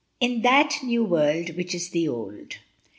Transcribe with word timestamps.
In 0.19 0.41
that 0.41 0.77
new 0.81 1.03
world 1.03 1.51
which 1.55 1.75
is 1.75 1.91
the 1.91 2.07
old. 2.09 2.55